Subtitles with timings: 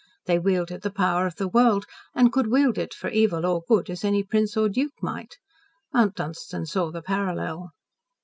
[0.25, 3.87] They wielded the power of the world, and could wield it for evil or good,
[3.87, 5.37] as any prince or duke might.
[5.93, 7.69] Mount Dunstan saw the parallel.